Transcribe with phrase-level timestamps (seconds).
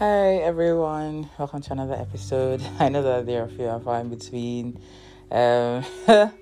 [0.00, 2.60] Hi everyone, welcome to another episode.
[2.80, 4.80] I know that there are a few far in between.
[5.30, 5.84] Um,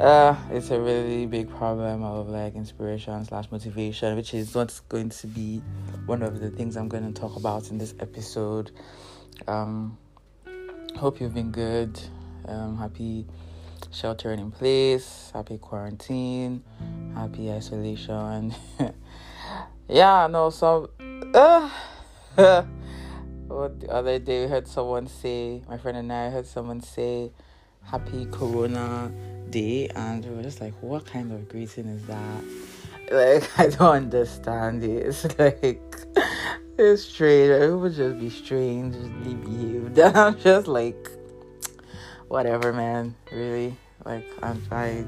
[0.00, 5.10] uh, it's a really big problem of like inspiration slash motivation, which is what's going
[5.10, 5.60] to be
[6.06, 8.70] one of the things I'm going to talk about in this episode.
[9.46, 9.98] Um,
[10.96, 12.00] hope you've been good.
[12.46, 13.26] Um, happy
[13.90, 15.30] sheltering in place.
[15.34, 16.64] Happy quarantine.
[17.14, 18.54] Happy isolation.
[19.86, 20.88] yeah, no, so.
[21.34, 21.68] Uh,
[23.48, 27.32] what the other day we heard someone say, my friend and I heard someone say,
[27.82, 29.12] Happy Corona
[29.50, 32.44] Day, and we were just like, What kind of greeting is that?
[33.10, 35.06] Like, I don't understand it.
[35.06, 35.82] It's like,
[36.78, 37.60] it's strange.
[37.60, 39.98] People just be strangely behaved.
[39.98, 41.10] I'm just like,
[42.28, 43.16] whatever, man.
[43.32, 43.74] Really,
[44.04, 45.04] like, I'm I,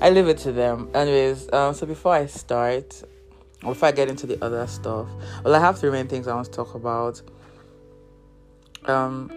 [0.00, 0.88] I leave it to them.
[0.94, 3.02] Anyways, um, so before I start,
[3.62, 5.08] before I get into the other stuff,
[5.44, 7.22] well, I have three main things I want to talk about.
[8.86, 9.30] Um,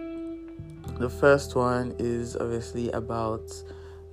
[0.98, 3.52] the first one is obviously about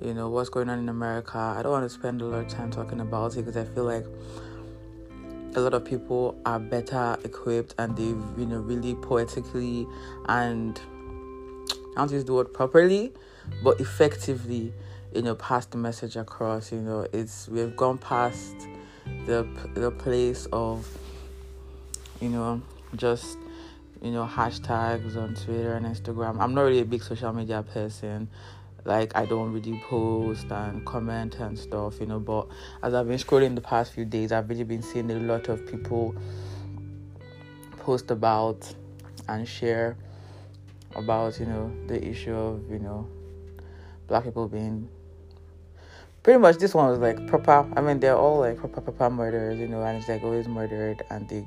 [0.01, 1.37] you know what's going on in America.
[1.37, 3.85] I don't want to spend a lot of time talking about it because I feel
[3.85, 4.05] like
[5.55, 9.87] a lot of people are better equipped and they've you know really poetically
[10.27, 10.79] and
[11.95, 13.13] I don't use the word properly,
[13.63, 14.73] but effectively,
[15.13, 16.71] you know, pass the message across.
[16.71, 18.55] You know, it's we've gone past
[19.25, 20.87] the the place of
[22.21, 22.61] you know
[22.95, 23.37] just
[24.01, 26.39] you know hashtags on Twitter and Instagram.
[26.39, 28.29] I'm not really a big social media person.
[28.85, 32.19] Like I don't really post and comment and stuff, you know.
[32.19, 32.47] But
[32.81, 35.65] as I've been scrolling the past few days, I've really been seeing a lot of
[35.65, 36.15] people
[37.77, 38.73] post about
[39.29, 39.97] and share
[40.95, 43.07] about you know the issue of you know
[44.07, 44.89] black people being
[46.23, 49.59] pretty much this one was like proper i mean they're all like proper proper murderers
[49.59, 51.45] you know and it's like always murdered and the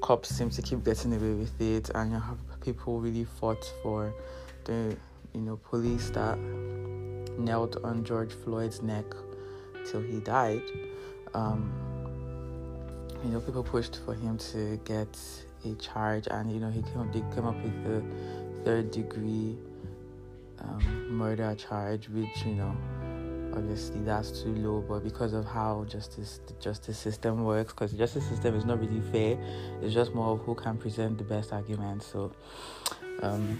[0.00, 4.14] cops seem to keep getting away with it and you have people really fought for
[4.64, 4.96] the
[5.34, 6.38] you know police that
[7.38, 9.04] knelt on george floyd's neck
[9.90, 10.62] till he died.
[11.34, 11.72] Um
[13.24, 15.18] you know people pushed for him to get
[15.64, 18.02] a charge and you know he came they came up with the
[18.64, 19.56] third degree
[20.60, 22.76] um, murder charge which you know
[23.58, 27.98] obviously that's too low but because of how justice the justice system works because the
[27.98, 29.38] justice system is not really fair.
[29.82, 32.02] It's just more of who can present the best argument.
[32.02, 32.32] So
[33.22, 33.58] um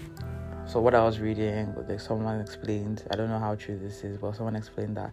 [0.65, 4.17] so what i was reading like someone explained i don't know how true this is
[4.17, 5.11] but someone explained that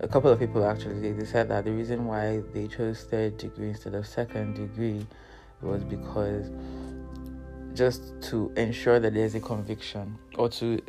[0.00, 3.68] a couple of people actually they said that the reason why they chose third degree
[3.68, 5.04] instead of second degree
[5.60, 6.50] was because
[7.74, 10.80] just to ensure that there's a conviction or to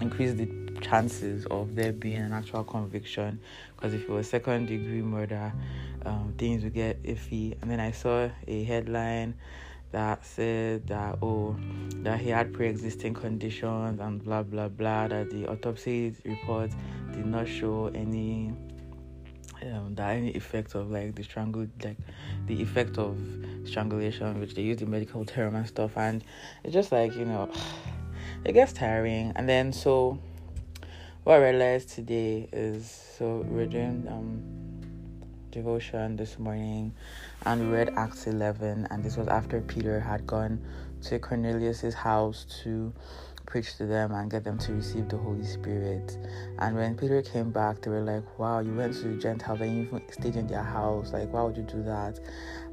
[0.00, 0.48] increase the
[0.80, 3.40] chances of there being an actual conviction.
[3.76, 5.52] Because if it was second degree murder
[6.04, 7.56] um, things would get iffy.
[7.60, 9.34] And then i saw a headline
[9.92, 11.56] that said that oh
[11.96, 16.70] that he had pre-existing conditions and blah blah blah that the autopsy report
[17.12, 18.52] did not show any
[19.62, 21.98] um, that any effect of like the strangle like
[22.46, 23.18] the effect of
[23.64, 25.96] strangulation which they use the medical term and stuff.
[25.96, 26.24] And
[26.64, 27.50] it's just like you know
[28.44, 29.32] it gets tiring.
[29.36, 30.18] And then so
[31.24, 34.42] what I realized today is so we're doing um
[35.50, 36.92] devotion this morning
[37.44, 40.64] and we read Acts eleven and this was after Peter had gone
[41.02, 42.92] to Cornelius's house to
[43.50, 46.16] preach to them and get them to receive the Holy Spirit.
[46.60, 49.76] And when Peter came back, they were like, Wow, you went to the Gentiles and
[49.76, 51.12] you even stayed in their house.
[51.12, 52.20] Like, why would you do that?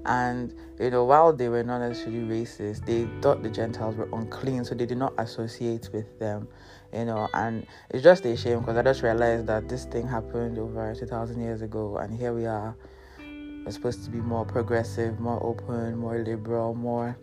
[0.07, 4.63] And, you know, while they were not necessarily racist, they thought the Gentiles were unclean,
[4.63, 6.47] so they did not associate with them,
[6.93, 7.27] you know.
[7.33, 11.41] And it's just a shame because I just realized that this thing happened over 2,000
[11.41, 12.75] years ago, and here we are.
[13.19, 17.17] We're supposed to be more progressive, more open, more liberal, more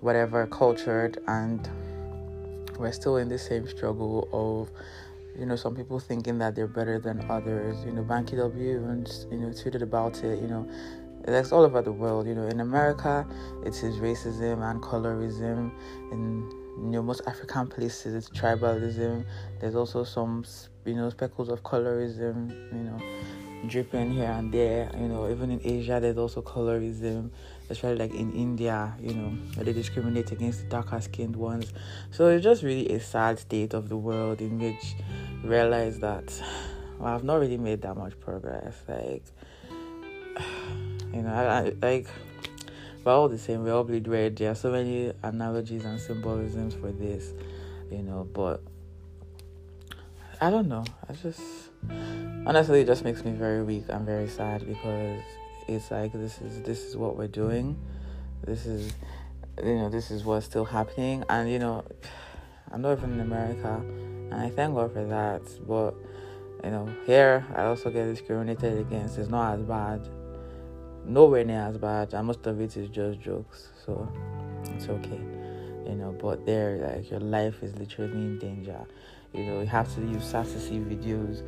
[0.00, 1.68] whatever, cultured, and
[2.78, 4.70] we're still in the same struggle of
[5.38, 9.06] you know some people thinking that they're better than others you know banky w even
[9.30, 10.68] you know tweeted about it you know
[11.24, 13.26] that's all over the world you know in america
[13.64, 15.70] it is racism and colorism
[16.12, 19.24] in you know most african places it's tribalism
[19.60, 20.44] there's also some
[20.84, 22.98] you know speckles of colorism you know
[23.66, 27.30] dripping here and there you know even in asia there's also colorism
[27.70, 31.72] especially like in India, you know, they discriminate against the darker skinned ones.
[32.10, 34.94] So it's just really a sad state of the world in which
[35.42, 36.32] you realize that
[36.98, 38.74] well, I've not really made that much progress.
[38.88, 39.22] Like,
[41.12, 42.06] you know, I, I, like
[43.04, 43.64] we're all the same.
[43.64, 44.36] We all bleed red.
[44.36, 47.32] There are so many analogies and symbolisms for this,
[47.90, 48.62] you know, but
[50.40, 50.84] I don't know.
[51.08, 51.40] I just
[52.46, 55.22] honestly, it just makes me very weak and very sad because
[55.68, 57.76] it's like this is this is what we're doing
[58.44, 58.92] this is
[59.62, 61.84] you know this is what's still happening and you know
[62.72, 65.94] i'm not even in america and i thank god for that but
[66.64, 70.00] you know here i also get discriminated against it's not as bad
[71.04, 72.14] nowhere near as bad.
[72.14, 74.08] And most of it is just jokes so
[74.74, 75.20] it's okay
[75.86, 76.16] you know.
[76.20, 78.80] But there like your life is literally in danger.
[79.32, 81.42] You know you have to use sad to see videos.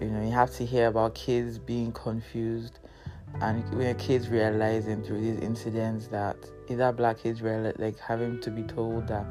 [0.00, 2.78] You know you have to hear about kids being confused.
[3.40, 6.36] And when kids realizing through these incidents that
[6.68, 9.24] either black kids realize, like having to be told that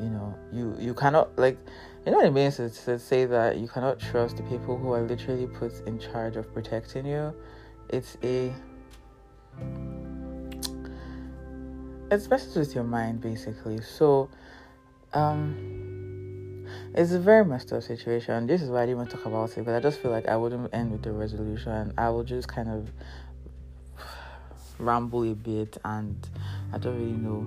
[0.00, 1.56] you know you you cannot like
[2.04, 4.92] you know what it means to, to say that you cannot trust the people who
[4.92, 7.32] are literally put in charge of protecting you
[7.94, 8.52] it's a
[12.10, 13.80] it's messes with your mind basically.
[13.80, 14.28] So
[15.12, 18.46] um it's a very messed up situation.
[18.48, 20.26] This is why i didn't want to talk about it because i just feel like
[20.28, 21.94] i wouldn't end with the resolution.
[21.96, 22.90] I will just kind of
[24.80, 26.28] ramble a bit and
[26.72, 27.46] i don't really know.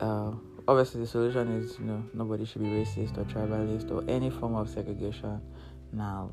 [0.00, 0.32] Uh
[0.66, 4.54] obviously the solution is you know nobody should be racist or tribalist or any form
[4.54, 5.42] of segregation.
[5.92, 6.32] Now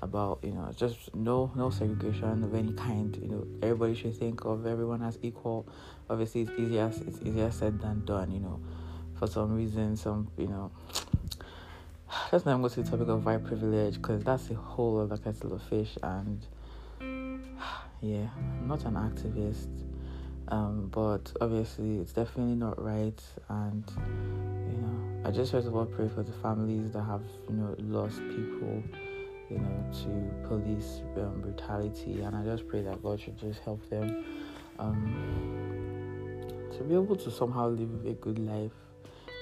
[0.00, 3.46] about you know just no no segregation of any kind you know.
[3.62, 5.66] Everybody should think of everyone as equal.
[6.08, 8.60] Obviously it's easier it's easier said than done you know.
[9.18, 10.70] For some reason some you know
[12.32, 15.52] let's not go to the topic of white privilege because that's a whole other kettle
[15.52, 16.46] of fish and
[18.00, 19.68] yeah i'm not an activist
[20.50, 23.84] um, but obviously it's definitely not right and
[24.70, 27.74] you know i just first of all pray for the families that have you know
[27.78, 28.82] lost people
[29.50, 32.20] you know, to police um, brutality.
[32.22, 34.24] And I just pray that God should just help them
[34.78, 36.44] um,
[36.76, 38.72] to be able to somehow live a good life,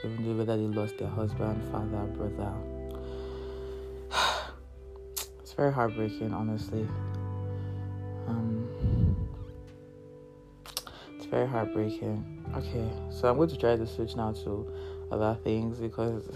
[0.04, 2.52] even though whether they lost their husband, father, brother.
[5.40, 6.86] it's very heartbreaking, honestly.
[8.28, 9.16] Um,
[11.16, 12.44] it's very heartbreaking.
[12.56, 14.72] Okay, so I'm going to try to switch now to
[15.10, 16.28] other things because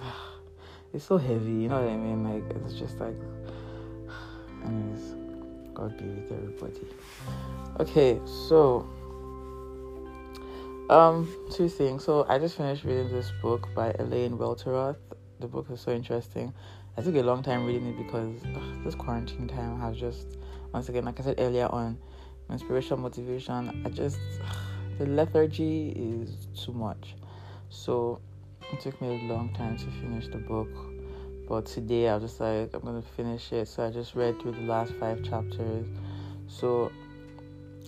[0.93, 1.53] it's so heavy.
[1.53, 2.25] You know what I mean?
[2.25, 3.17] Like it's just like
[4.65, 5.15] Anyways,
[5.75, 6.87] God be with everybody.
[7.81, 8.87] Okay, so
[10.91, 12.05] um, two things.
[12.05, 14.97] So I just finished reading this book by Elaine Welteroth.
[15.39, 16.53] The book is so interesting.
[16.99, 20.37] I took a long time reading it because ugh, this quarantine time has just,
[20.73, 21.97] once again, like I said earlier on,
[22.51, 23.83] inspiration, motivation.
[23.87, 24.57] I just ugh,
[24.99, 27.15] the lethargy is too much.
[27.71, 28.21] So
[28.73, 30.69] it took me a long time to finish the book
[31.51, 33.67] but today I was just like, I'm gonna finish it.
[33.67, 35.85] So I just read through the last five chapters.
[36.47, 36.93] So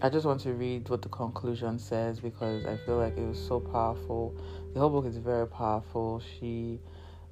[0.02, 3.38] I just want to read what the conclusion says because I feel like it was
[3.38, 4.34] so powerful.
[4.74, 6.20] The whole book is very powerful.
[6.40, 6.80] She,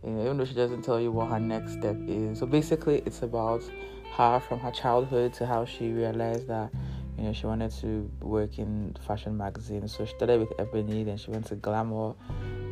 [0.05, 2.39] you know, even though she doesn't tell you what her next step is.
[2.39, 3.69] So basically, it's about
[4.13, 6.71] her from her childhood to how she realized that
[7.19, 9.97] you know she wanted to work in fashion magazines.
[9.97, 12.15] So she started with Ebony, then she went to Glamour,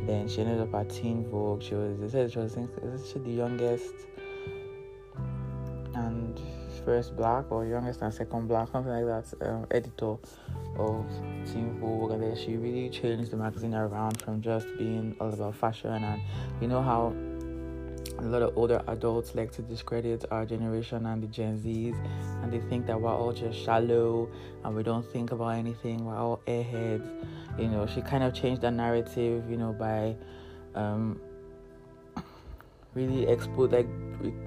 [0.05, 1.61] then she ended up at Teen Vogue.
[1.61, 3.93] She was, they said she was, is the youngest
[5.95, 6.39] and
[6.85, 10.15] first black or youngest and second black, something like that, um, editor
[10.77, 11.05] of
[11.45, 12.11] Teen Vogue.
[12.11, 15.91] And then she really changed the magazine around from just being all about fashion.
[15.91, 16.21] And
[16.61, 17.13] you know how
[18.19, 21.95] a lot of older adults like to discredit our generation and the Gen Zs,
[22.43, 24.29] and they think that we're all just shallow
[24.63, 27.07] and we don't think about anything, we're all airheads.
[27.57, 30.15] You know she kind of changed the narrative you know by
[30.75, 31.19] um,
[32.93, 33.87] really expose like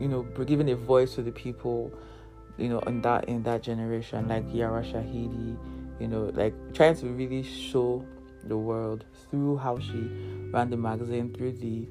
[0.00, 1.92] you know giving a voice to the people
[2.58, 5.56] you know in that in that generation like Yara Shahidi
[6.00, 8.04] you know like trying to really show
[8.44, 10.08] the world through how she
[10.52, 11.87] ran the magazine through the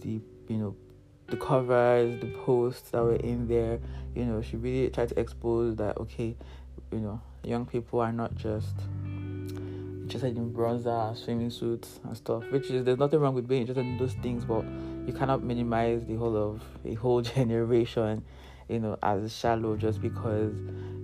[0.00, 0.74] the you know
[1.28, 3.78] the covers the posts that were in there
[4.14, 6.34] you know she really tried to expose that okay
[6.92, 8.74] you know young people are not just
[10.06, 12.44] interested in bronzer, swimming suits, and stuff.
[12.50, 14.64] Which is there's nothing wrong with being interested in those things, but
[15.06, 18.22] you cannot minimize the whole of a whole generation,
[18.68, 20.54] you know, as shallow just because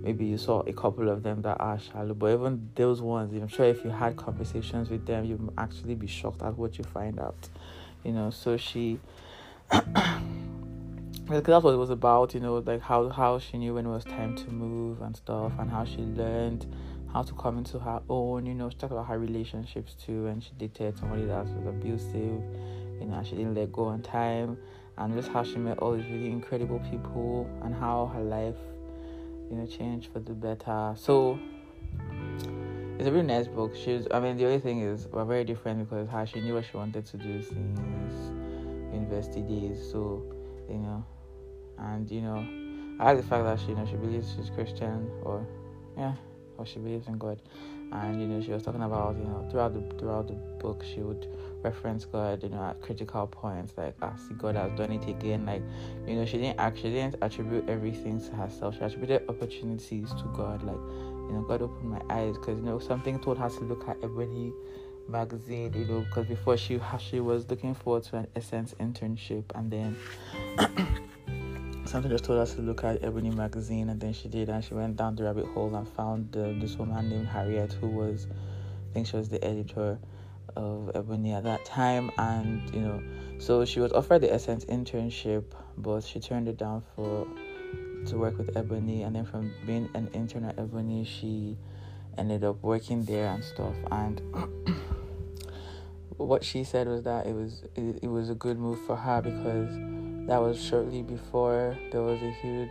[0.01, 2.13] maybe you saw a couple of them that are shallow.
[2.13, 6.07] But even those ones, I'm sure if you had conversations with them, you'd actually be
[6.07, 7.49] shocked at what you find out,
[8.03, 8.29] you know.
[8.29, 8.99] So she.
[11.25, 13.89] Because that's what it was about, you know, like how how she knew when it
[13.89, 16.65] was time to move and stuff, and how she learned
[17.11, 18.45] how to come into her own.
[18.45, 22.41] You know, she talked about her relationships too, and she dated somebody that was abusive.
[22.99, 24.57] You know, she didn't let go on time,
[24.97, 28.57] and just how she met all these really incredible people, and how her life,
[29.49, 30.93] you know, changed for the better.
[30.95, 31.39] So
[32.99, 33.75] it's a really nice book.
[33.75, 36.65] She's, I mean, the only thing is we're very different because how she knew what
[36.65, 38.42] she wanted to do since
[38.93, 39.79] university days.
[39.91, 40.23] So,
[40.69, 41.05] you know,
[41.77, 42.37] and you know,
[42.99, 45.45] I like the fact that she, you know, she believes she's Christian or,
[45.97, 46.13] yeah,
[46.57, 47.41] or she believes in God.
[47.91, 51.01] And you know, she was talking about you know throughout the throughout the book, she
[51.01, 51.27] would
[51.63, 55.45] reference God, you know, at critical points, like I see God has done it again.
[55.45, 55.61] Like,
[56.07, 58.75] you know, she didn't actually didn't attribute everything to herself.
[58.75, 60.63] She attributed opportunities to God.
[60.63, 63.87] Like, you know, God opened my eyes because you know something told her to look
[63.87, 64.53] at Ebony
[65.07, 69.71] magazine, you know, because before she she was looking forward to an Essence internship, and
[69.71, 69.95] then
[71.85, 74.73] something just told us to look at Ebony magazine, and then she did, and she
[74.73, 78.27] went down the rabbit hole and found uh, this woman named Harriette, who was,
[78.89, 79.97] I think she was the editor
[80.55, 83.01] of Ebony at that time, and you know,
[83.39, 85.43] so she was offered the Essence internship,
[85.77, 87.27] but she turned it down for
[88.05, 91.57] to work with Ebony, and then from being an intern at Ebony, she
[92.17, 94.21] ended up working there and stuff, and.
[96.17, 99.21] what she said was that it was it, it was a good move for her
[99.21, 99.69] because
[100.27, 102.69] that was shortly before there was a huge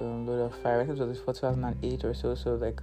[0.00, 0.80] um, load of fire.
[0.80, 2.34] I think it was before 2008 or so.
[2.34, 2.80] So like,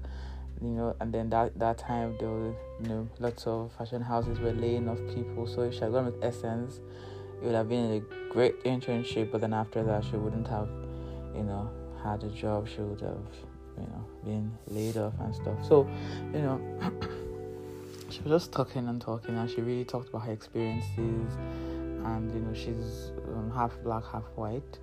[0.62, 4.40] you know, and then that that time there was you know lots of fashion houses
[4.40, 5.48] were laying off people.
[5.48, 6.80] So if she had gone with Essence,
[7.42, 9.32] it would have been a great internship.
[9.32, 10.70] But then after that, she wouldn't have,
[11.36, 11.70] you know,
[12.04, 12.68] had a job.
[12.68, 13.18] She would have,
[13.78, 15.58] you know, been laid off and stuff.
[15.68, 15.88] So,
[16.34, 17.20] you know.
[18.14, 21.36] she was just talking and talking, and she really talked about her experiences
[22.06, 24.80] and you know she's um, half black, half white.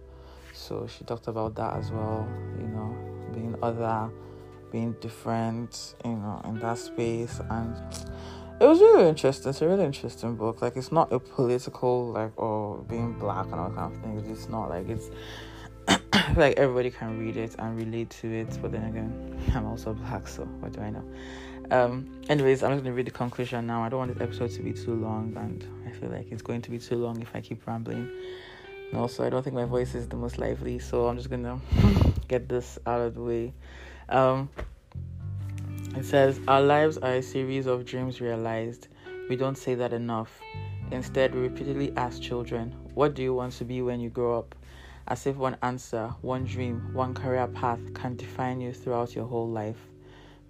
[0.52, 2.28] So she talked about that as well.
[2.58, 2.96] You know,
[3.32, 4.10] being other,
[4.72, 5.94] being different.
[6.04, 7.76] You know, in that space, and
[8.60, 9.50] it was really interesting.
[9.50, 10.62] It's a really interesting book.
[10.62, 14.28] Like it's not a political like or being black and all kind of things.
[14.28, 15.10] It's not like it's
[16.36, 18.58] like everybody can read it and relate to it.
[18.60, 21.04] But then again, I'm also black, so what do I know?
[21.70, 23.84] Um, anyways, I'm just gonna read the conclusion now.
[23.84, 26.62] I don't want this episode to be too long, and I feel like it's going
[26.62, 28.10] to be too long if I keep rambling.
[28.90, 31.60] And also, I don't think my voice is the most lively, so I'm just gonna
[32.28, 33.52] get this out of the way.
[34.08, 34.48] Um,
[35.96, 38.88] it says, Our lives are a series of dreams realized.
[39.28, 40.40] We don't say that enough.
[40.90, 44.56] Instead, we repeatedly ask children, What do you want to be when you grow up?
[45.06, 49.48] As if one answer, one dream, one career path can define you throughout your whole
[49.48, 49.78] life.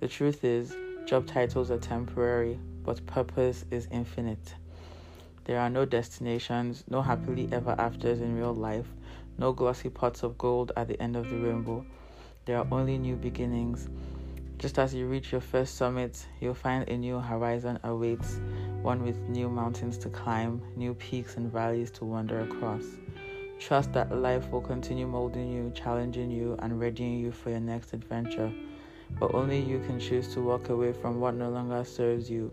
[0.01, 0.75] The truth is,
[1.11, 4.55] Job titles are temporary, but purpose is infinite.
[5.43, 8.87] There are no destinations, no happily ever afters in real life,
[9.37, 11.85] no glossy pots of gold at the end of the rainbow.
[12.45, 13.89] There are only new beginnings.
[14.59, 18.39] Just as you reach your first summit, you'll find a new horizon awaits,
[18.81, 22.85] one with new mountains to climb, new peaks and valleys to wander across.
[23.59, 27.95] Trust that life will continue molding you, challenging you, and readying you for your next
[27.95, 28.53] adventure
[29.19, 32.51] but only you can choose to walk away from what no longer serves you,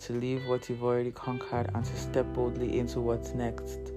[0.00, 3.92] to leave what you've already conquered, and to step boldly into what's next.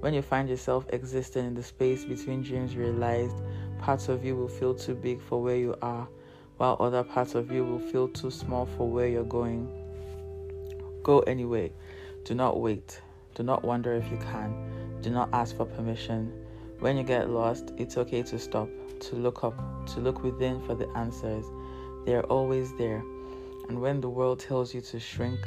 [0.00, 3.36] When you find yourself existing in the space between dreams realized,
[3.78, 6.08] parts of you will feel too big for where you are,
[6.56, 9.68] while other parts of you will feel too small for where you're going.
[11.02, 11.72] Go anyway.
[12.24, 13.00] Do not wait.
[13.34, 15.00] Do not wonder if you can.
[15.00, 16.32] Do not ask for permission.
[16.80, 18.68] When you get lost, it's okay to stop
[19.00, 19.54] to look up,
[19.86, 21.44] to look within for the answers.
[22.04, 23.02] They are always there.
[23.68, 25.40] And when the world tells you to shrink,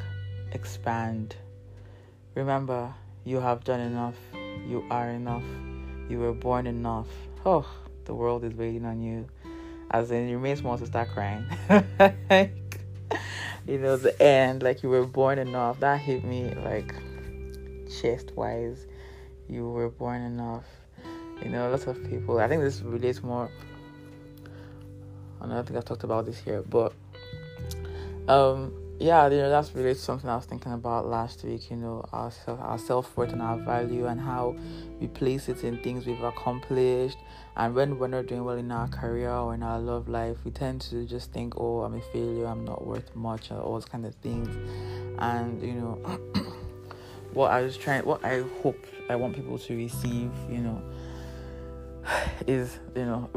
[0.51, 1.35] expand.
[2.35, 2.93] Remember,
[3.23, 4.17] you have done enough.
[4.67, 5.43] You are enough.
[6.09, 7.07] You were born enough.
[7.45, 7.69] Oh,
[8.05, 9.27] the world is waiting on you.
[9.91, 11.45] As in, you may want to start crying.
[13.67, 15.79] you know, the end, like you were born enough.
[15.79, 16.93] That hit me like
[18.01, 18.87] chest wise.
[19.47, 20.65] You were born enough
[21.41, 22.39] you know, lots of people.
[22.39, 23.49] I think this relates more.
[25.41, 26.93] I don't think I've talked about this here, but
[28.27, 31.69] um, yeah, you know, that's related to something I was thinking about last week.
[31.69, 34.55] You know, our self, our self worth and our value, and how
[35.01, 37.17] we place it in things we've accomplished.
[37.57, 40.51] And when we're not doing well in our career or in our love life, we
[40.51, 42.45] tend to just think, "Oh, I'm a failure.
[42.45, 44.47] I'm not worth much," or all those kind of things.
[45.19, 45.99] And you know,
[47.33, 50.81] what I was trying, what I hope I want people to receive, you know
[52.47, 53.29] is you know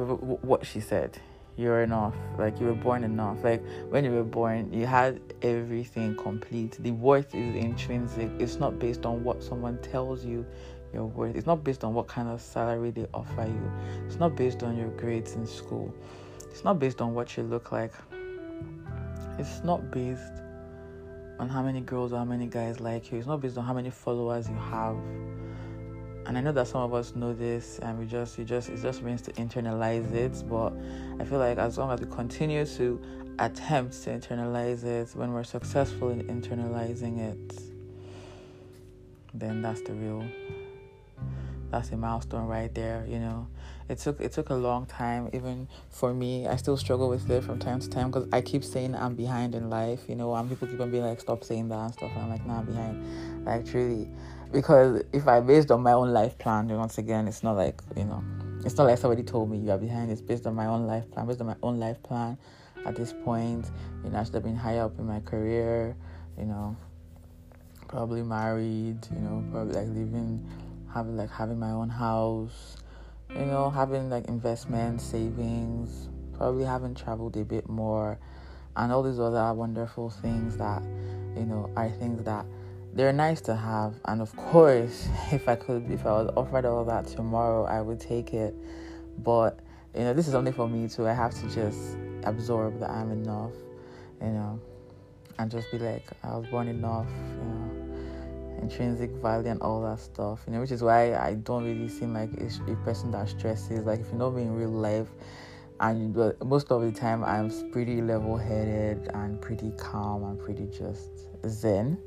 [0.42, 1.18] what she said.
[1.56, 2.14] You're enough.
[2.38, 3.42] Like you were born enough.
[3.42, 6.76] Like when you were born you had everything complete.
[6.80, 8.30] The worth is intrinsic.
[8.38, 10.44] It's not based on what someone tells you
[10.92, 11.37] your worth.
[11.37, 13.73] It's not based on what kind of salary they offer you.
[14.06, 15.94] It's not based on your grades in school.
[16.50, 17.92] It's not based on what you look like.
[19.38, 20.42] It's not based
[21.38, 23.18] on how many girls or how many guys like you.
[23.18, 24.96] It's not based on how many followers you have
[26.26, 28.83] and I know that some of us know this, and we just, we just, it
[28.83, 30.42] just means to internalize it.
[30.49, 30.73] But
[31.21, 33.00] I feel like as long as we continue to
[33.38, 37.59] attempt to internalize it, when we're successful in internalizing it,
[39.35, 40.25] then that's the real,
[41.71, 43.06] that's a milestone right there.
[43.09, 43.47] You know,
[43.88, 46.49] it took it took a long time even for me.
[46.49, 49.54] I still struggle with it from time to time because I keep saying I'm behind
[49.54, 50.00] in life.
[50.09, 52.11] You know, and people keep on being like, stop saying that and stuff.
[52.14, 53.45] And I'm like, nah, I'm behind.
[53.45, 54.09] Like truly,
[54.52, 58.04] because if I based on my own life plan, once again, it's not like you
[58.04, 58.22] know,
[58.64, 60.10] it's not like somebody told me you are behind.
[60.10, 61.26] It's based on my own life plan.
[61.26, 62.38] Based on my own life plan.
[62.84, 63.68] At this point,
[64.04, 65.96] you know, I should have been higher up in my career.
[66.38, 66.76] You know,
[67.88, 68.98] probably married.
[69.12, 70.48] You know, probably like living,
[70.92, 72.76] having like having my own house.
[73.30, 76.08] You know, having like investment savings.
[76.36, 78.18] Probably having traveled a bit more,
[78.76, 80.82] and all these other wonderful things that
[81.34, 82.44] you know are things that
[82.96, 86.84] they're nice to have and of course if i could if i was offered all
[86.84, 88.54] that tomorrow i would take it.
[89.18, 89.60] But
[89.94, 91.06] you know this is only for me too.
[91.06, 93.52] I have to just absorb that i'm enough
[94.20, 94.60] you know
[95.38, 97.06] and just be like i was born enough
[97.38, 101.64] you know intrinsic value and all that stuff you know which is why i don't
[101.64, 103.84] really seem like a, person that stresses.
[103.84, 105.08] Like if you know me in real life
[105.80, 111.98] and most of the time i'm pretty level-headed and pretty calm and pretty just zen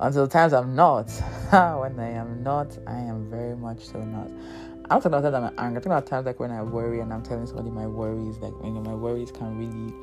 [0.00, 1.10] until times I'm not.
[1.50, 4.30] when I am not, I am very much so not.
[4.90, 5.64] I'm talking about times I'm angry.
[5.66, 8.38] I'm talking about times like when I worry and I'm telling somebody my worries.
[8.38, 9.94] Like you know, my worries can really,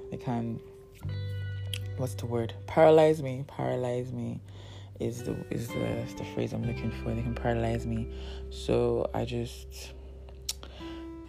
[0.10, 0.60] they can.
[1.96, 2.54] What's the word?
[2.66, 3.44] Paralyze me.
[3.48, 4.40] Paralyze me
[5.00, 7.14] is the is the, is the phrase I'm looking for.
[7.14, 8.08] They can paralyze me.
[8.50, 9.92] So I just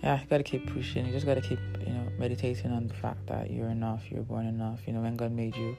[0.04, 1.06] yeah, you gotta keep pushing.
[1.06, 4.46] You just gotta keep, you know, meditating on the fact that you're enough, you're born
[4.46, 4.82] enough.
[4.86, 5.76] You know, when God made you,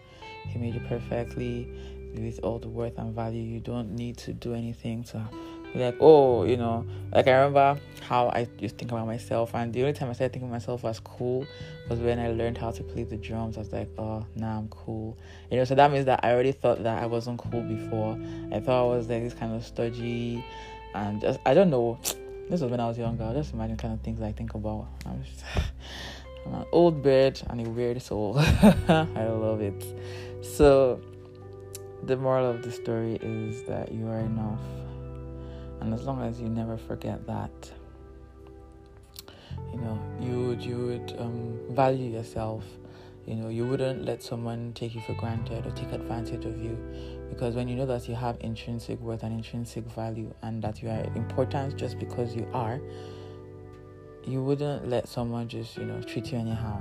[0.49, 1.69] He made you perfectly
[2.15, 3.43] with all the worth and value.
[3.43, 5.29] You don't need to do anything to
[5.73, 9.55] be like, oh, you know, like I remember how I used to think about myself,
[9.55, 11.47] and the only time I started thinking myself as cool
[11.89, 13.57] was when I learned how to play the drums.
[13.57, 15.17] I was like, oh, now I'm cool,
[15.51, 15.65] you know.
[15.65, 18.19] So that means that I already thought that I wasn't cool before.
[18.51, 20.45] I thought I was like this kind of stodgy,
[20.95, 22.01] and just I don't know
[22.51, 23.23] this was when I was younger.
[23.23, 24.89] I just imagine kind of things I think about.
[26.47, 28.39] I'm, an old bird and a weird soul.
[28.39, 29.85] I love it.
[30.43, 31.01] So,
[32.05, 34.61] the moral of the story is that you are enough.
[35.81, 37.51] And as long as you never forget that,
[39.73, 42.65] you know, you would, you would um, value yourself.
[43.27, 46.77] You know, you wouldn't let someone take you for granted or take advantage of you
[47.29, 50.89] because when you know that you have intrinsic worth and intrinsic value and that you
[50.89, 52.81] are important just because you are,
[54.27, 56.81] you wouldn't let someone just, you know, treat you anyhow,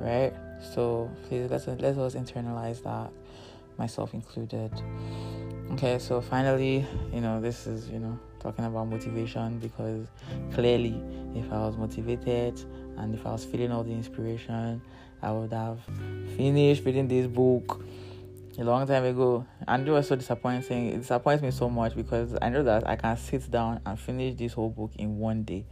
[0.00, 0.32] right?
[0.74, 3.10] So please let's let us internalize that,
[3.78, 4.72] myself included.
[5.72, 10.06] Okay, so finally, you know, this is, you know, talking about motivation because
[10.52, 11.00] clearly
[11.34, 12.60] if I was motivated
[12.98, 14.82] and if I was feeling all the inspiration,
[15.22, 15.80] I would have
[16.36, 17.82] finished reading this book
[18.58, 19.46] a long time ago.
[19.66, 20.88] And it was so disappointing.
[20.88, 24.34] It disappoints me so much because I know that I can sit down and finish
[24.34, 25.64] this whole book in one day.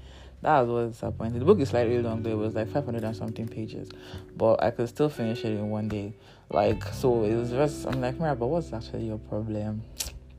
[0.43, 1.39] That was what disappointing.
[1.39, 3.91] The book is slightly longer, it was like 500 and something pages,
[4.37, 6.15] but I could still finish it in one day.
[6.49, 9.83] Like, so it was just, I'm like, Mira, but what's actually your problem?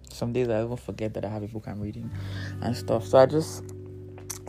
[0.10, 2.10] Some days I even forget that I have a book I'm reading
[2.62, 3.06] and stuff.
[3.06, 3.64] So I just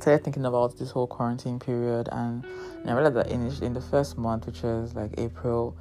[0.00, 2.44] started thinking about this whole quarantine period and,
[2.80, 5.76] and I realized that in, in the first month, which was like April,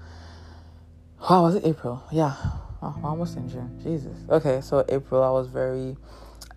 [1.30, 2.04] Oh, was it April?
[2.12, 2.36] Yeah.
[2.82, 3.80] Oh, almost in June.
[3.84, 4.18] Jesus.
[4.28, 5.96] Okay, so April, I was very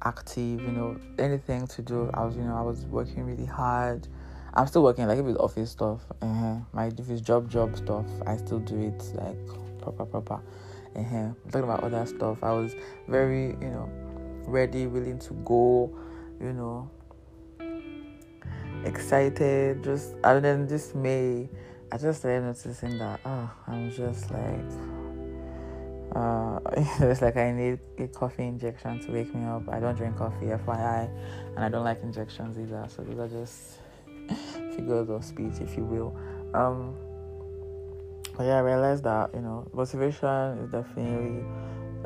[0.05, 0.61] active.
[0.61, 2.11] You know, anything to do.
[2.15, 4.09] I was, you know, I was working really hard.
[4.55, 5.07] I'm still working.
[5.07, 6.57] Like if it's office stuff, uh-huh.
[6.73, 9.37] my if it's job job stuff, I still do it like
[9.81, 10.41] proper proper.
[10.97, 11.31] Uh-huh.
[11.51, 12.39] talking about other stuff.
[12.43, 12.75] I was
[13.09, 13.91] very, you know,
[14.47, 15.97] ready, willing to go.
[16.41, 16.91] You know,
[18.85, 19.83] excited.
[19.83, 21.49] Just and then this May
[21.95, 25.04] I just started noticing that oh, I'm just like
[26.15, 26.61] uh,
[27.01, 29.69] it's like I need a coffee injection to wake me up.
[29.69, 31.11] I don't drink coffee, FYI,
[31.57, 32.87] and I don't like injections either.
[32.89, 33.79] So these are just
[34.77, 36.17] figures of speech, if you will.
[36.55, 36.95] Um,
[38.37, 41.45] but yeah, I realized that you know motivation is definitely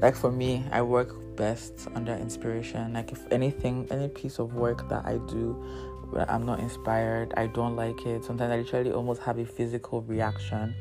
[0.00, 0.64] like for me.
[0.72, 2.92] I work best under inspiration.
[2.94, 5.62] Like if anything, any piece of work that I do
[6.16, 7.34] I'm not inspired.
[7.36, 8.24] I don't like it.
[8.24, 10.74] Sometimes I literally almost have a physical reaction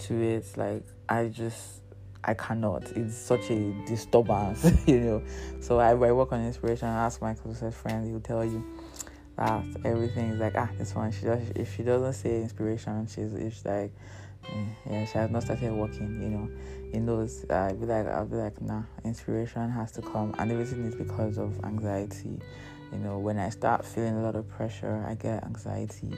[0.00, 0.46] to it.
[0.56, 1.79] Like I just
[2.24, 2.84] I cannot.
[2.96, 5.22] It's such a disturbance, you know.
[5.60, 6.88] So I, I work on inspiration.
[6.88, 8.06] I ask my closest friend.
[8.06, 8.64] He'll tell you
[9.36, 11.12] that everything is like ah this one.
[11.12, 13.92] She does if she doesn't say inspiration, she's it's like
[14.44, 16.20] mm, yeah she has not started working.
[16.22, 17.44] You know, knows.
[17.48, 18.82] Uh, I'll be like I'll be like nah.
[19.04, 22.38] Inspiration has to come, and everything is because of anxiety
[22.92, 26.10] you know when i start feeling a lot of pressure i get anxiety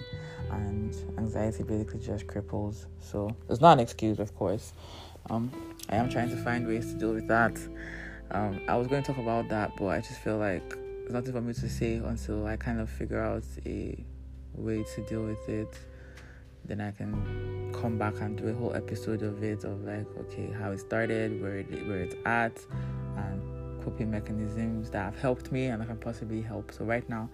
[0.50, 4.72] and anxiety basically just cripples so it's not an excuse of course
[5.30, 5.50] um,
[5.88, 7.58] i am trying to find ways to deal with that
[8.32, 11.32] Um, I was going to talk about that, but I just feel like there's nothing
[11.32, 14.02] for me to say until I kind of figure out a
[14.54, 15.78] way to deal with it.
[16.64, 20.50] Then I can come back and do a whole episode of it of like, okay,
[20.50, 22.58] how it started, where it, where it's at,
[23.18, 26.72] and coping mechanisms that have helped me and that can possibly help.
[26.72, 27.28] So right now,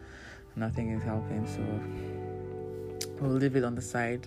[0.57, 1.63] nothing is helping, so
[3.21, 4.27] we'll leave it on the side.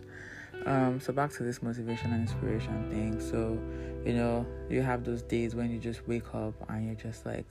[0.65, 3.19] Um, so back to this motivation and inspiration thing.
[3.19, 3.59] So,
[4.05, 7.45] you know, you have those days when you just wake up and you're just like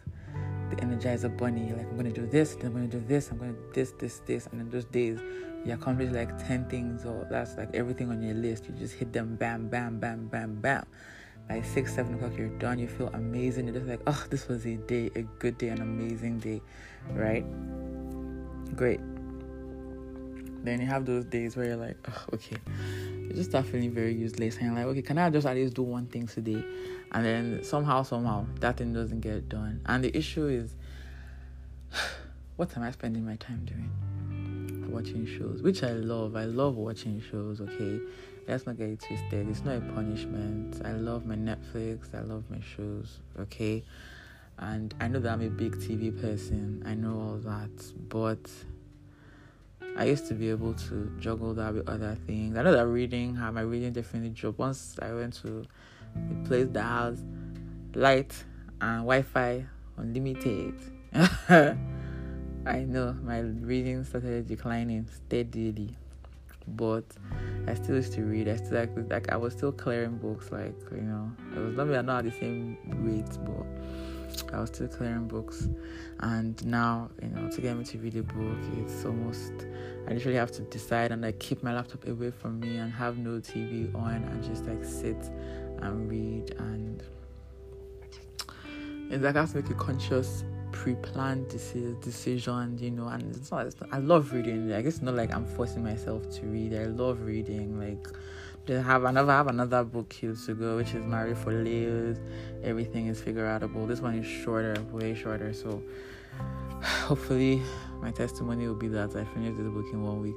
[0.71, 1.67] the energizer bunny.
[1.69, 4.21] You're like, I'm gonna do this, I'm gonna do this, I'm gonna do this, this,
[4.27, 5.19] this, and then those days
[5.65, 8.67] you accomplish like ten things or that's like everything on your list.
[8.67, 10.87] You just hit them bam, bam, bam, bam, bam.
[11.49, 12.79] By six, seven o'clock, you're done.
[12.79, 13.67] You feel amazing.
[13.67, 16.63] You're just like, oh, this was a day, a good day, an amazing day,
[17.11, 17.45] right?
[18.77, 19.01] Great.
[20.63, 22.57] Then you have those days where you're like, oh, okay,
[23.31, 25.75] you just start feeling very useless and you're like, okay, can I just at least
[25.75, 26.63] do one thing today?
[27.13, 29.81] And then somehow, somehow, that thing doesn't get done.
[29.87, 30.75] And the issue is,
[32.57, 33.91] what am I spending my time doing?
[34.91, 36.37] Watching shows, which I love.
[36.37, 38.01] I love watching shows, okay?
[38.47, 39.49] Let's not get it twisted.
[39.49, 40.83] It's not a punishment.
[40.85, 42.15] I love my Netflix.
[42.15, 43.85] I love my shows, okay?
[44.59, 46.83] And I know that I'm a big TV person.
[46.85, 47.93] I know all that.
[48.09, 48.51] But
[49.97, 52.57] I used to be able to juggle that with other things.
[52.57, 54.59] I know that reading, how my reading definitely dropped.
[54.59, 55.65] Once I went to
[56.17, 57.23] a place that has
[57.95, 58.33] light
[58.81, 60.75] and Wi-Fi unlimited,
[62.67, 65.97] I know my reading started declining steadily.
[66.69, 67.05] But
[67.67, 68.49] I still used to read.
[68.49, 70.53] I still like, like I was still clearing books.
[70.53, 73.67] Like you know, it was not not at the same rate, but
[74.53, 75.69] I was still clearing books,
[76.21, 79.53] and now you know to get me to read a book, it's almost
[80.09, 83.19] I literally have to decide and like keep my laptop away from me and have
[83.19, 85.31] no TV on and just like sit
[85.79, 87.03] and read and
[89.11, 93.67] it's like I have to make a conscious pre-planned decision, you know, and it's not,
[93.67, 94.73] it's not, I love reading.
[94.73, 96.75] I guess it's not like I'm forcing myself to read.
[96.75, 97.79] I love reading.
[97.79, 98.07] Like
[98.69, 102.19] have another have another book here to go, which is Marie Forleo's
[102.63, 103.89] Everything is Figureoutable.
[103.89, 105.53] This one is shorter, way shorter.
[105.53, 105.83] So
[106.83, 107.63] hopefully
[108.01, 110.35] my testimony will be that I finished this book in one week.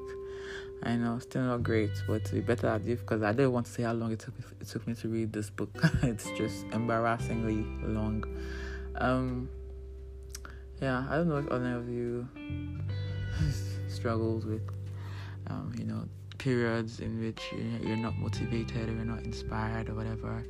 [0.86, 3.68] I know, still not great, but to be better at it because I don't want
[3.68, 5.70] to say how long it took me, it took me to read this book.
[6.04, 8.26] it's just embarrassingly long.
[8.96, 9.50] Um,
[10.82, 12.28] yeah, I don't know if any of you
[13.88, 14.68] struggled with,
[15.48, 16.06] um, you know,
[16.44, 17.42] periods in which
[17.82, 20.44] you're not motivated or you're not inspired or whatever.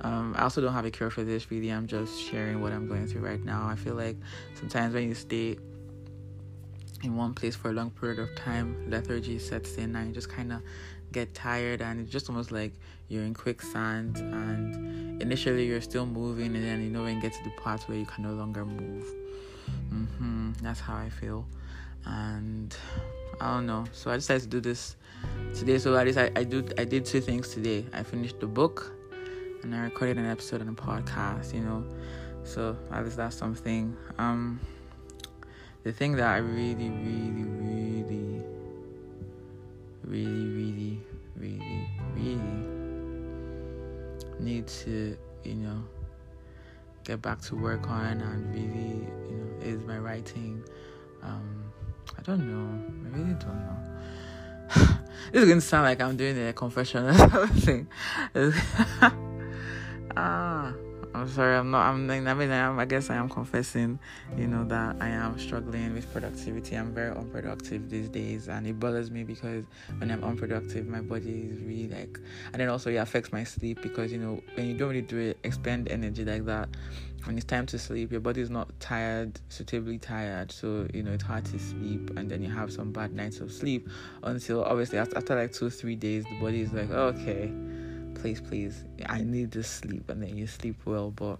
[0.00, 1.70] Um, I also don't have a cure for this, really.
[1.70, 3.66] I'm just sharing what I'm going through right now.
[3.66, 4.16] I feel like
[4.54, 5.58] sometimes when you stay
[7.02, 10.28] in one place for a long period of time, lethargy sets in and you just
[10.28, 10.62] kind of
[11.10, 12.72] get tired and it's just almost like
[13.08, 17.32] you're in quicksand and initially you're still moving and then you know when you get
[17.34, 19.04] to the part where you can no longer move.
[19.92, 20.52] Mm-hmm.
[20.62, 21.46] That's how I feel.
[22.06, 22.74] And
[23.40, 23.84] I don't know.
[23.92, 24.96] So I decided to do this
[25.54, 25.78] today.
[25.78, 27.84] So at least I, I do I did two things today.
[27.92, 28.92] I finished the book
[29.62, 31.84] and I recorded an episode on a podcast, you know.
[32.44, 33.96] So at least that's something.
[34.18, 34.60] Um
[35.84, 38.42] the thing that I really, really, really,
[40.04, 41.00] really, really,
[41.36, 42.72] really, really
[44.38, 45.82] need to, you know,
[47.04, 50.62] get back to work on and really, you know, is my writing.
[51.22, 51.64] Um,
[52.16, 53.08] I don't know.
[53.08, 53.81] I really don't know.
[55.30, 57.86] This is gonna sound like I'm doing a confession or something.
[60.16, 60.72] ah.
[61.14, 61.86] I'm sorry, I'm not.
[61.86, 62.10] I'm.
[62.10, 63.98] I mean, I, am, I guess I am confessing,
[64.36, 66.74] you know, that I am struggling with productivity.
[66.74, 69.66] I'm very unproductive these days, and it bothers me because
[69.98, 72.18] when I'm unproductive, my body is really like,
[72.52, 75.18] and then also it affects my sleep because you know when you don't really do
[75.18, 76.70] it, expend energy like that,
[77.24, 81.12] when it's time to sleep, your body is not tired, suitably tired, so you know
[81.12, 83.86] it's hard to sleep, and then you have some bad nights of sleep
[84.22, 87.52] until obviously after, like two three days, the body is like, oh, okay
[88.22, 91.38] please, please, I need to sleep, and then you sleep well, but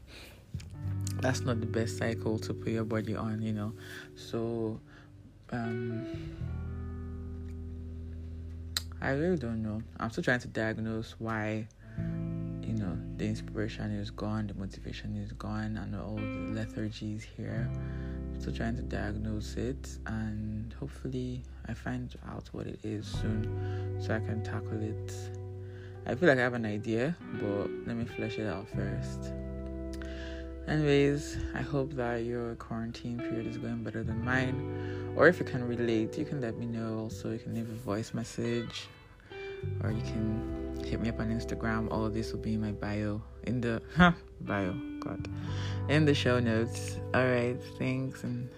[1.20, 3.72] that's not the best cycle to put your body on, you know.
[4.16, 4.80] So,
[5.52, 6.04] um,
[9.00, 9.80] I really don't know.
[10.00, 11.68] I'm still trying to diagnose why,
[12.62, 17.22] you know, the inspiration is gone, the motivation is gone, and all the lethargy is
[17.22, 17.70] here.
[18.34, 23.96] I'm still trying to diagnose it, and hopefully, I find out what it is soon
[24.00, 25.41] so I can tackle it
[26.06, 29.32] I feel like I have an idea, but let me flesh it out first.
[30.68, 35.12] Anyways, I hope that your quarantine period is going better than mine.
[35.16, 37.32] Or if you can relate, you can let me know also.
[37.32, 38.86] You can leave a voice message
[39.82, 41.90] or you can hit me up on Instagram.
[41.90, 43.20] All of this will be in my bio.
[43.44, 45.28] In the huh, bio, God.
[45.88, 46.98] In the show notes.
[47.14, 48.48] Alright, thanks and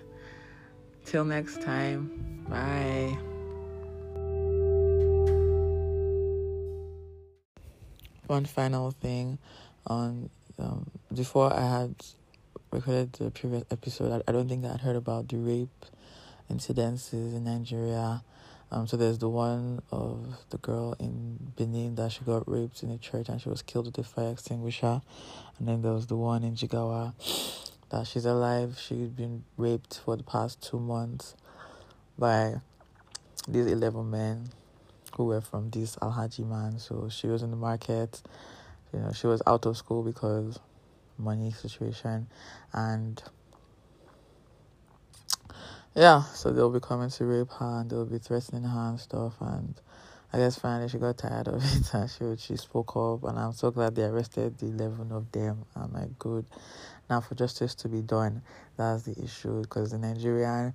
[1.04, 2.44] till next time.
[2.48, 3.33] Bye.
[8.26, 9.38] One final thing
[9.86, 11.94] on um, before I had
[12.70, 15.84] recorded the previous episode, I, I don't think I had heard about the rape
[16.50, 18.22] incidences in Nigeria.
[18.72, 22.90] Um, so there's the one of the girl in Benin that she got raped in
[22.90, 25.02] a church and she was killed with a fire extinguisher.
[25.58, 27.12] And then there was the one in Jigawa
[27.90, 28.78] that she's alive.
[28.80, 31.34] She's been raped for the past two months
[32.18, 32.54] by
[33.46, 34.48] these 11 men
[35.16, 36.78] who were from this Alhaji man.
[36.78, 38.22] So she was in the market.
[38.92, 40.58] You know, she was out of school because
[41.18, 42.26] money situation
[42.72, 43.22] and
[45.94, 49.34] yeah, so they'll be coming to rape her and they'll be threatening her and stuff.
[49.40, 49.74] And
[50.32, 53.22] I guess finally she got tired of it and she she spoke up.
[53.28, 55.64] And I'm so glad they arrested the eleven of them.
[55.76, 56.46] I'm like, good.
[57.08, 58.42] Now for justice to be done,
[58.76, 60.74] that's the issue because the Nigerian,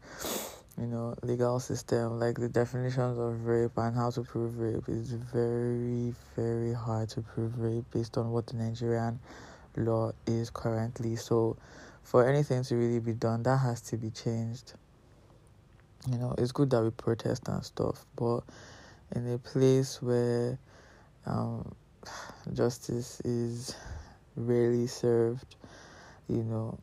[0.80, 5.12] you know, legal system, like the definitions of rape and how to prove rape is
[5.12, 9.20] very very hard to prove rape based on what the Nigerian
[9.76, 11.16] law is currently.
[11.16, 11.58] So
[12.04, 14.74] for anything to really be done, that has to be changed
[16.08, 18.42] you know it's good that we protest and stuff but
[19.16, 20.58] in a place where
[21.26, 21.74] um,
[22.54, 23.76] justice is
[24.36, 25.56] rarely served
[26.28, 26.78] you know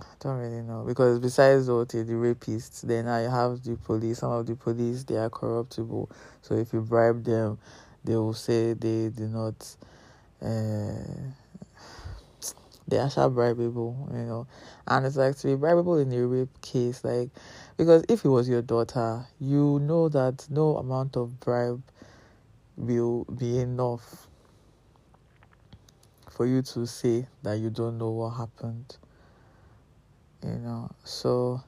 [0.00, 0.84] I don't really know.
[0.86, 5.16] Because besides what the rapists then I have the police some of the police they
[5.16, 6.10] are corruptible.
[6.42, 7.58] So if you bribe them
[8.04, 9.76] they will say they do not
[10.42, 10.92] uh,
[12.88, 14.46] they are sharp bribable you know.
[14.86, 17.30] And it's like to be bribable in a rape case like
[17.76, 21.82] because if it was your daughter, you know that no amount of bribe
[22.76, 24.28] will be enough
[26.30, 28.96] for you to say that you don't know what happened.
[30.46, 31.60] You know, so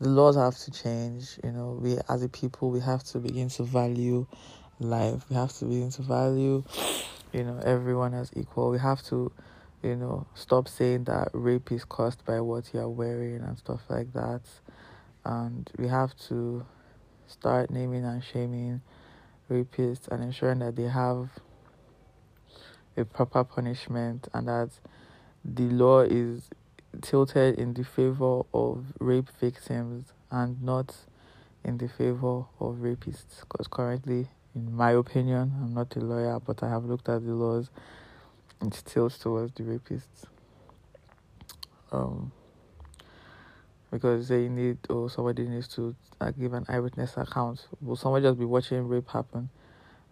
[0.00, 1.38] the laws have to change.
[1.44, 4.26] You know, we as a people we have to begin to value
[4.80, 5.24] life.
[5.30, 6.64] We have to begin to value,
[7.32, 8.70] you know, everyone as equal.
[8.70, 9.32] We have to
[9.82, 14.12] you know, stop saying that rape is caused by what you're wearing and stuff like
[14.12, 14.42] that.
[15.24, 16.66] And we have to
[17.26, 18.80] start naming and shaming
[19.50, 21.30] rapists and ensuring that they have
[22.96, 24.70] a proper punishment and that
[25.44, 26.50] the law is
[27.02, 30.94] tilted in the favor of rape victims and not
[31.64, 33.40] in the favor of rapists.
[33.40, 37.32] Because currently, in my opinion, I'm not a lawyer, but I have looked at the
[37.32, 37.70] laws
[38.64, 40.24] it tilts towards the rapists.
[41.92, 42.32] Um,
[43.90, 47.66] because they need or somebody needs to uh, give an eyewitness account.
[47.80, 49.48] Will someone just be watching rape happen?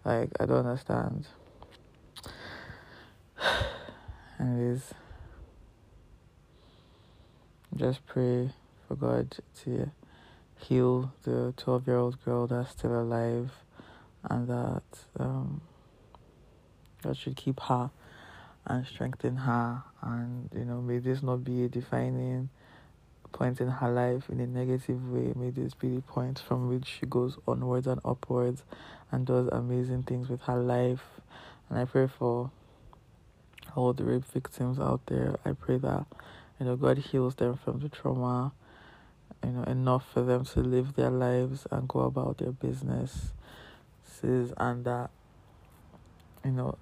[0.04, 1.26] Like I don't understand.
[4.40, 4.94] Anyways,
[7.76, 8.50] just pray
[8.86, 9.90] for God to
[10.58, 13.50] heal the twelve-year-old girl that's still alive,
[14.24, 14.82] and that
[15.18, 15.60] um,
[17.02, 17.90] God should keep her
[18.66, 22.48] and strengthen her and you know may this not be a defining
[23.32, 25.32] point in her life in a negative way.
[25.36, 28.62] May this be the point from which she goes onwards and upwards
[29.12, 31.02] and does amazing things with her life.
[31.68, 32.50] And i pray for
[33.74, 35.36] all the rape victims out there.
[35.44, 36.06] I pray that
[36.58, 38.52] you know god heals them from the trauma
[39.44, 43.32] you know enough for them to live their lives and go about their business
[44.56, 45.10] and that
[46.44, 46.76] you know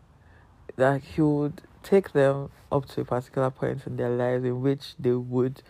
[0.77, 4.95] that he would take them up to a particular point in their lives in which
[4.99, 5.63] they would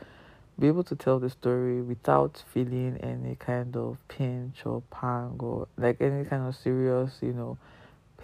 [0.59, 5.67] be able to tell the story without feeling any kind of pinch or pang or
[5.77, 7.59] like any kind of serious, you know,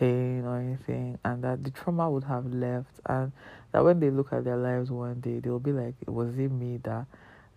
[0.01, 3.33] pain or anything, and that the trauma would have left, and
[3.73, 6.79] that when they look at their lives one day, they'll be like, Was it me
[6.85, 7.07] that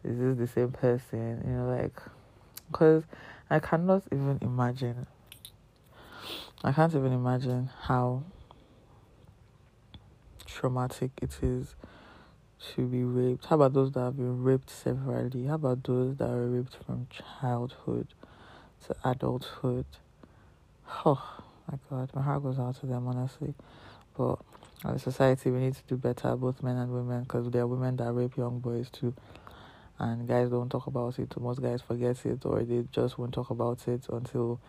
[0.04, 1.42] is this the same person?
[1.46, 1.98] You know, like,
[2.70, 3.04] because
[3.50, 5.08] I cannot even imagine,
[6.64, 8.24] I can't even imagine how
[10.46, 11.76] traumatic it is
[12.76, 13.46] to be raped.
[13.46, 15.46] How about those that have been raped severally?
[15.46, 18.08] How about those that are raped from childhood
[18.86, 19.86] to adulthood?
[21.06, 23.54] Oh my god, my heart goes out to them honestly.
[24.18, 24.40] But
[24.86, 27.68] as a society, we need to do better, both men and women, because there are
[27.68, 29.14] women that rape young boys too.
[30.00, 31.40] And guys don't talk about it.
[31.40, 34.60] Most guys forget it, or they just won't talk about it until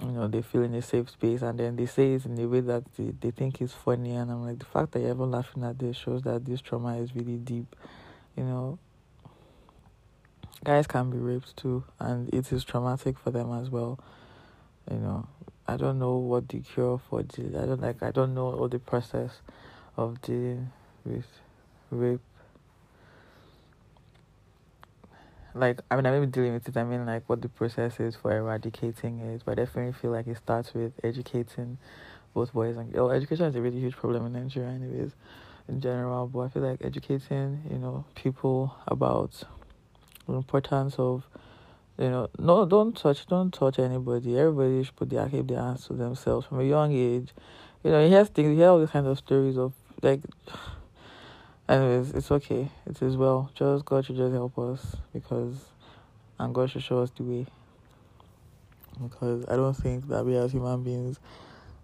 [0.00, 2.48] you know they feel in a safe space and then they say it in a
[2.48, 5.30] way that they, they think is funny and i'm like the fact that you're even
[5.30, 7.76] laughing at this shows that this trauma is really deep
[8.36, 8.78] you know
[10.64, 13.98] guys can be raped too and it is traumatic for them as well
[14.90, 15.26] you know
[15.72, 18.68] I don't know what the cure for the I don't like I don't know all
[18.68, 19.40] the process
[19.96, 20.70] of dealing
[21.04, 21.26] with
[21.90, 22.20] rape.
[25.54, 27.98] Like I mean I may be dealing with it, I mean like what the process
[28.00, 31.78] is for eradicating it, but I definitely feel like it starts with educating
[32.34, 33.12] both boys and girls.
[33.12, 35.12] Education is a really huge problem in Nigeria anyways
[35.68, 39.42] in general, but I feel like educating, you know, people about
[40.26, 41.26] the importance of
[41.98, 44.38] you know, no, don't touch, don't touch anybody.
[44.38, 47.30] Everybody should put their keep their hands to themselves from a young age.
[47.84, 50.20] You know, he has things, he has all these kinds of stories of like.
[51.68, 52.68] Anyways, it's okay.
[52.86, 53.50] It is well.
[53.54, 55.54] Just God should just help us because,
[56.38, 57.46] and God should show us the way.
[59.00, 61.18] Because I don't think that we as human beings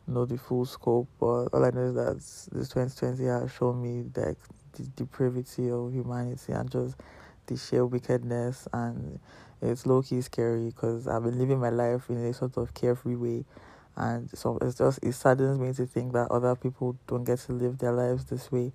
[0.08, 2.16] know the full scope, but all I know is that
[2.52, 4.36] this 2020 has shown me like
[4.72, 6.96] the depravity of humanity and just
[7.46, 9.18] the sheer wickedness and
[9.62, 13.16] it's low key scary because I've been living my life in a sort of carefree
[13.16, 13.44] way,
[13.96, 17.52] and so it's just it saddens me to think that other people don't get to
[17.52, 18.72] live their lives this way,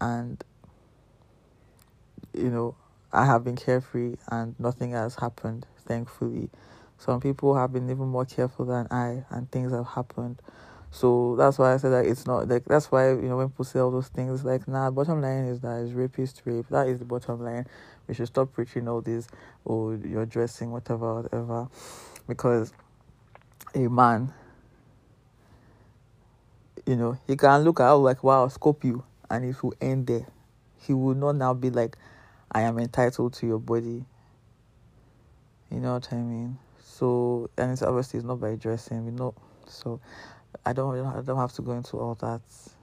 [0.00, 0.42] and
[2.34, 2.74] you know
[3.12, 6.48] I have been carefree and nothing has happened, thankfully.
[6.98, 10.40] Some people have been even more careful than I, and things have happened.
[10.92, 13.64] So that's why I said that it's not like that's why you know when people
[13.64, 16.98] say all those things like nah bottom line is that it's rapist rape that is
[16.98, 17.66] the bottom line
[18.10, 19.28] we should stop preaching all this
[19.64, 21.68] or oh, you're dressing whatever whatever.
[22.26, 22.72] Because
[23.72, 24.32] a man
[26.84, 30.26] you know he can look at like wow scope you and it will end there.
[30.76, 31.96] He will not now be like
[32.50, 34.04] i am entitled to your body.
[35.70, 36.58] You know what i mean?
[36.82, 39.34] So and it's obviously it's not by dressing you know.
[39.68, 40.00] So
[40.66, 42.40] i don't i don't have to go into all that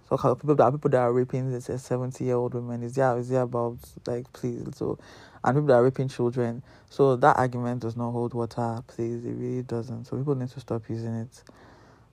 [0.09, 3.29] so people that people that are raping this seventy year old women is yeah is
[3.29, 4.97] yeah about like please so
[5.43, 6.61] and people that are raping children.
[6.89, 9.25] So that argument does not hold water, please.
[9.25, 10.05] It really doesn't.
[10.05, 11.43] So people need to stop using it.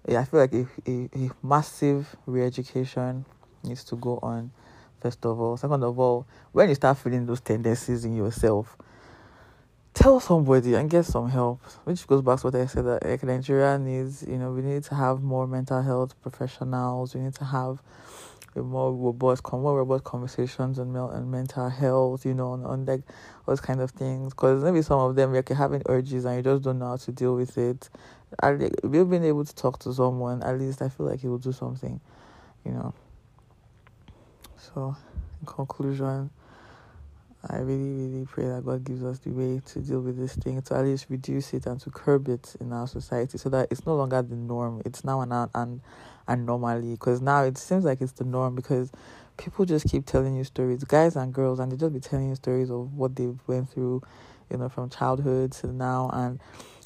[0.09, 3.24] Yeah, I feel like a, a, a massive re-education
[3.62, 4.52] needs to go on.
[5.00, 8.76] First of all, second of all, when you start feeling those tendencies in yourself,
[9.94, 11.62] tell somebody and get some help.
[11.85, 14.85] Which goes back to what I said that like, Nigeria needs, you know, we need
[14.85, 17.14] to have more mental health professionals.
[17.14, 17.80] We need to have
[18.57, 23.02] more robust, more robust conversations on, mental health, you know, on, on like
[23.46, 24.35] those kind of things.
[24.35, 27.12] Because maybe some of them you're having urges and you just don't know how to
[27.12, 27.88] deal with it.
[28.42, 31.38] If you've been able to talk to someone, at least I feel like he will
[31.38, 32.00] do something,
[32.64, 32.92] you know.
[34.57, 34.96] So,
[35.40, 36.30] in conclusion,
[37.48, 40.62] I really, really pray that God gives us the way to deal with this thing,
[40.62, 43.87] to at least reduce it and to curb it in our society so that it's
[43.87, 44.83] no longer the norm.
[44.85, 45.83] It's now an, an,
[46.28, 48.92] an normally because now it seems like it's the norm because
[49.37, 52.35] people just keep telling you stories, guys and girls, and they just be telling you
[52.35, 54.02] stories of what they've went through,
[54.50, 56.40] you know, from childhood to now, and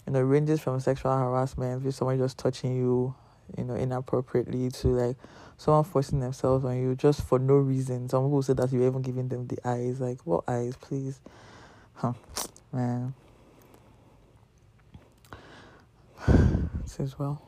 [0.06, 3.14] you know, ranges from sexual harassment, with someone just touching you,
[3.56, 5.16] you know, inappropriately to like
[5.58, 8.08] someone forcing themselves on you just for no reason.
[8.08, 10.00] Some people say that you're even giving them the eyes.
[10.00, 11.20] Like, what eyes, please?
[11.94, 12.14] Huh,
[12.72, 13.12] man.
[16.86, 17.47] Says well.